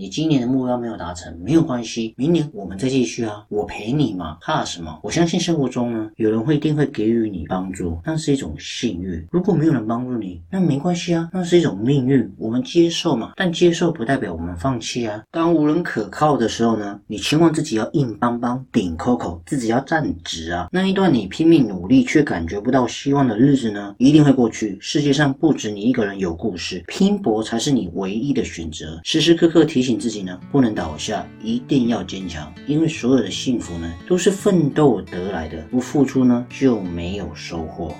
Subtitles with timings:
[0.00, 4.98] 你今年的目标没有达成，没有关系，明年我们再继续啊，我陪你嘛，怕什么？
[5.02, 9.22] 我相信生活中呢，有人会一定会给予你帮助，那是一种幸运。
[9.30, 13.32] 如果没有人帮助你，那没关系啊，那是一种命运，我们接受嘛。
[13.36, 15.22] 但接受不代表我们放弃啊。
[15.30, 20.66] 当无人可靠的时候呢，你期望自己要硬邦邦顶 Coco，自己要站直啊。
[20.72, 24.78] 那一段你拼命努力却感觉不到希望的日子呢，一定会过去。
[24.80, 28.98] 世界上不止你一个人有故事，拼搏才是你唯一的选择。
[29.04, 29.89] 时时刻刻提醒。
[29.98, 37.94] 自己呢不能倒下，一定要坚强，因为所有的幸福呢都是奋斗得来的，不付出呢就没有收获。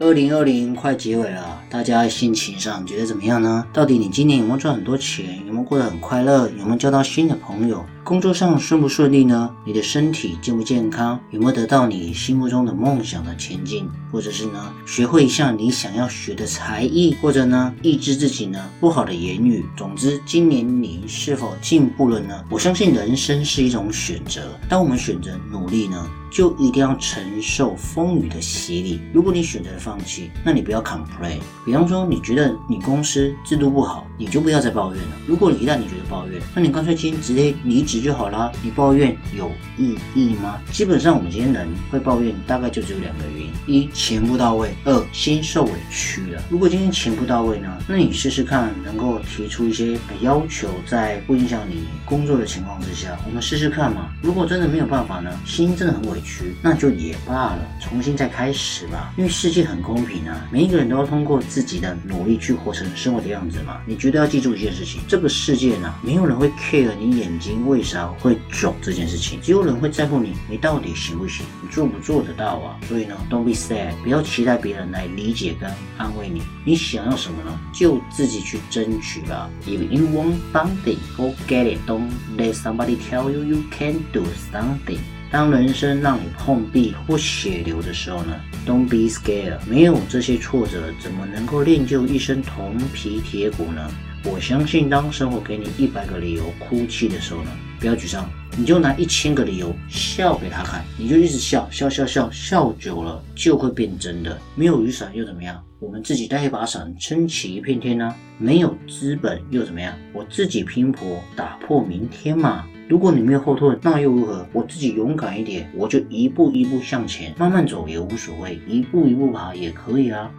[0.00, 3.66] 二零二零快结尾了，大家心情上觉得怎么样呢？
[3.72, 5.38] 到底你今年有没有赚很多钱？
[5.46, 6.50] 有没有过得很快乐？
[6.58, 7.84] 有没有交到新的朋友？
[8.04, 9.50] 工作上顺不顺利呢？
[9.64, 11.18] 你的身体健不健康？
[11.30, 13.88] 有没有得到你心目中的梦想的前进？
[14.12, 17.16] 或者是呢，学会一项你想要学的才艺？
[17.22, 19.64] 或者呢，抑制自己呢不好的言语？
[19.74, 22.44] 总之，今年你是否进步了呢？
[22.50, 29.00] 我相信人生是一种选择，当我们选择努力呢，就一定要承受风雨的洗礼。
[29.12, 31.38] 如果你选择放弃，那你不要 complain。
[31.64, 35.10] 比方说，你觉得你公司制度不好，你就不要再抱怨了。
[35.26, 37.94] 如果你一旦你觉得抱怨，那你干脆今天直接离职。
[38.04, 40.60] 就好啦，你抱怨有意义吗？
[40.72, 46.42] 基本上我们今天人会抱怨，大概就只有两个原因：一钱不到位，二心受委屈了。
[46.50, 47.78] 如果今天钱不到位呢？
[47.86, 54.10] 那你试试看，能够提出一些要求，在不影响你工作的情况之下，我们试试看嘛。
[54.20, 59.14] 如果真的没有办法呢，心真的很委屈屈，那就也罢了，重新再开始吧。
[59.16, 63.80] 因为世界很公平啊，每一个人都要通过自己的努力去活成生活的样子嘛。
[63.86, 67.84] 你绝对要记住一件事情：这个世界呢，没有人会 care 你眼睛为。
[67.84, 72.80] 啥会肿这件事情，只有人会在乎你，你到底行不行，你做不做得到啊？
[72.88, 76.40] 所以呢，Don't be sad，不要期待别人来理解跟安慰你。
[76.64, 77.60] 你想要什么呢？
[77.74, 79.50] 就自己去争取吧。
[79.66, 81.78] If you want something, go get it.
[81.86, 82.08] Don't
[82.38, 85.00] let somebody tell you you can't do something.
[85.34, 89.58] 当人生让你碰壁或血流的时候呢，Don't be scared。
[89.66, 93.90] 没有这些挫折，怎么能够练就一身铜皮铁骨呢？
[94.24, 97.50] 我相信，当生活给你一百个理由哭泣的时候呢，
[97.80, 104.38] 不要沮丧，你就拿一千个理由笑给他看，你就一直笑笑笑笑笑久了就会变真的。
[104.54, 105.60] 没有雨伞又怎么样？
[105.80, 108.14] 我们自己带一把伞撑起一片天呢？
[108.38, 109.92] 没有资本又怎么样？
[110.12, 112.64] 我自己拼搏打破明天嘛。
[112.86, 114.46] 如果你没有后退，那又如何？
[114.52, 120.30] 我自己勇敢一点，我就一步一步向前，慢慢走也无所谓，一步一步爬也可以啊。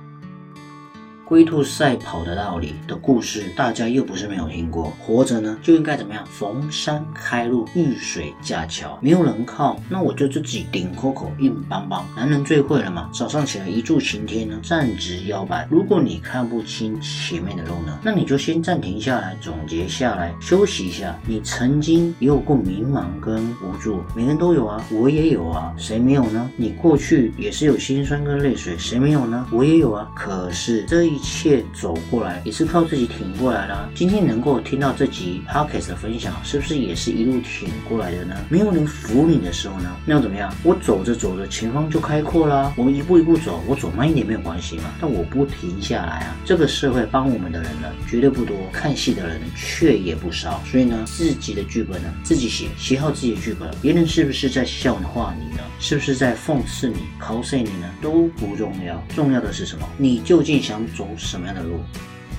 [1.27, 4.93] 龟兔赛跑的道理的故事，大家又不是没有听过。
[4.99, 6.23] 活着呢，就应该怎么样？
[6.27, 8.95] 逢山开路，遇水架桥。
[9.01, 12.05] 没有人靠，那我就自己顶 Coco 硬邦邦。
[12.15, 13.09] 男人最会了嘛？
[13.11, 15.67] 早上起来一柱擎天呢，站直腰板。
[15.71, 21.19] 如果你看不清前面的路呢，那你就先暂停下来，总结下来，休息一下。
[21.25, 26.47] 你曾经也有过迷茫跟无助，每个人都有啊，我也有啊，谁没有呢？
[26.55, 29.47] 你过去也是有心酸跟泪水，谁没有呢？
[29.51, 30.07] 我也有啊。
[30.15, 31.25] 可是这一一。
[31.25, 33.89] 切走过来也是靠自己挺过来的。
[33.93, 38.35] 今天能够听到这集 podcast 的分享，是不是也是一路挺过来的呢？
[38.47, 40.53] 没有人扶你的时候呢，那又怎么样？
[40.63, 42.71] 我走着走着，前方就开阔啦。
[42.77, 44.83] 我们一步一步走，我走慢一点没有关系嘛。
[45.01, 46.35] 但我不停下来啊。
[46.45, 50.63] 这个社会帮我们的人呢，绝对不多；看戏的人却也不少。
[50.65, 53.69] 所以呢，自己的剧本呢，自己写，写好自己的剧本。
[53.81, 55.61] 别人是不是在笑话你呢？
[55.79, 57.89] 是不是在讽刺你、cos 你呢？
[58.01, 59.03] 都不重要。
[59.09, 59.85] 重要的是什么？
[59.97, 61.04] 你究竟想走？
[61.17, 61.81] 什么样的路？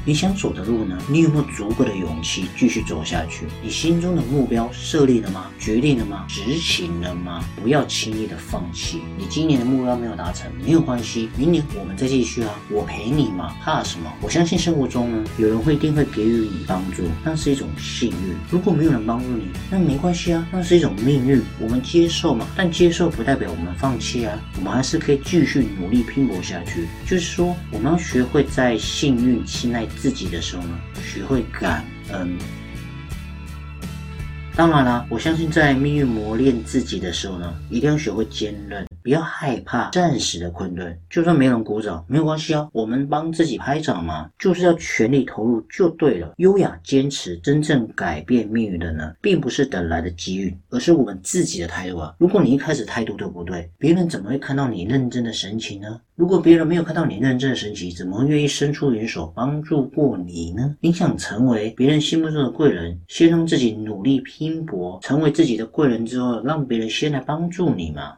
[0.09, 0.97] 你想走的路呢？
[1.09, 3.45] 你有没有足够的勇气继续走下去？
[3.61, 5.51] 你心中的目标设立了吗？
[5.59, 6.25] 决定了吗？
[6.29, 7.45] 执行了吗？
[7.61, 9.03] 不要轻易的放弃。
[9.19, 12.55] 你今年的目标没有达成，没有关系，明年我们再继续啊！
[12.71, 14.09] 我陪你嘛，怕什么？
[14.21, 18.37] 我相信生活中呢，有人会一定会给予你帮助，那是一种幸运。
[18.49, 22.47] 如果没有人帮助你，那没关系啊，那是一种命运，我们接受嘛。
[22.55, 26.87] 但接受不代表我们放弃啊，我们还是可以继续努力拼搏下去。
[27.05, 29.89] 就是说，我们要学会在幸运期内。
[29.97, 32.39] 自己的时候呢，学会感恩。
[34.55, 40.99] 当然了，我相信在命运磨练自己的时候呢，一定要学会坚韧，不要害怕暂时的困顿。
[41.09, 46.33] 就算没人鼓掌，没有关系啊，我们帮自己拍掌嘛，就是要全力投入就对了。
[46.39, 52.17] 优雅坚持，真正改变命运的呢，并不是等来的机遇，而是我们自己的态度啊。
[52.19, 56.01] 如果你一开始态度都不对，别人怎么会看到你认真的神情呢？
[56.17, 60.75] 如果别人没有看到你认真的神情，怎么会愿意伸出援手帮助过你呢？
[60.81, 68.15] 你想成为别人心目中的贵人，先让自己努力拼搏，成为自己的贵人之后，让别人先来帮助你嘛。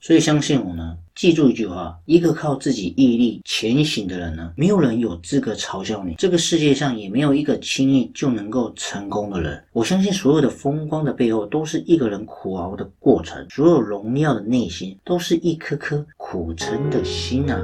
[0.00, 0.96] 所以相信我呢。
[1.16, 6.14] 记住一句话：一个靠自己毅力前行的人呢，没有人有资格嘲笑你。
[6.18, 9.64] 这个世界上也没有一个轻易就能够成功的人。
[9.72, 17.58] 我相信所有的风光的背后，都是一个人苦熬的过程；所有荣耀的内心，都是一颗颗苦撑的心啊。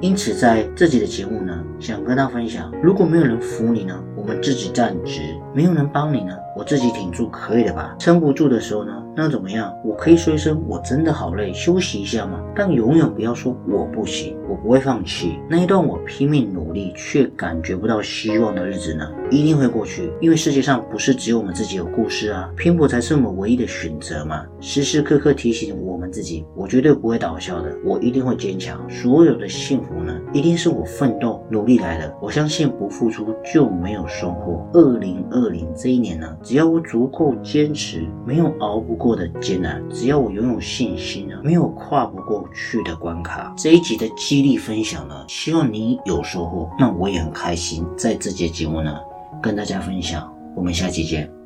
[0.00, 5.20] 因此，在自己的节目呢，想跟大家分享：如果没有人扶你呢，我们自己站直；
[5.54, 7.94] 没有人帮你呢，我自己挺住，可以的吧？
[7.96, 8.92] 撑不住的时候呢？
[9.14, 9.72] 那怎么样？
[9.84, 12.42] 我可以说一声我真的好累，休息一下吗？
[12.52, 15.38] 但永远不要说我不行，我不会放弃。
[15.48, 20.10] 那一段我拼命努力却感觉不到希望的日子呢，一定会过去。
[20.20, 24.44] 因为世界上不是只有我们自己有故事啊，拼搏才是我们唯一的选择嘛。
[24.60, 28.84] 时时刻刻提醒我们自己，我绝对不会倒下的，我一定会坚强。
[28.90, 32.14] 所有的幸福呢，一定是我奋斗努力来的。
[32.20, 34.68] 我相信不付出就没有收获。
[34.72, 39.16] 二零二零这一年呢，只要我足够坚持，没有熬不过。
[39.16, 43.54] 的艰难，只要我拥有信心啊，没有跨不过去的关卡。
[43.56, 48.94] 这一集的激励分享呢，希望你有收获，那我也很开心，在这节节目呢
[49.40, 50.30] 跟大家分享。
[50.54, 51.45] 我们下期见。